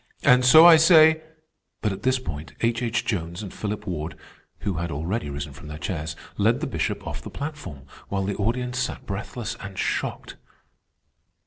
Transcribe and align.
And 0.23 0.43
so 0.43 0.65
I 0.65 0.77
say—" 0.77 1.21
But 1.83 1.91
at 1.93 2.01
this 2.01 2.17
point 2.17 2.55
H. 2.61 2.81
H. 2.81 3.05
Jones 3.05 3.43
and 3.43 3.53
Philip 3.53 3.85
Ward, 3.85 4.17
who 4.61 4.77
had 4.77 4.89
already 4.89 5.29
risen 5.29 5.53
from 5.53 5.67
their 5.67 5.77
chairs, 5.77 6.15
led 6.39 6.59
the 6.59 6.65
Bishop 6.65 7.05
off 7.05 7.21
the 7.21 7.29
platform, 7.29 7.81
while 8.09 8.25
the 8.25 8.35
audience 8.37 8.79
sat 8.79 9.05
breathless 9.05 9.55
and 9.59 9.77
shocked. 9.77 10.37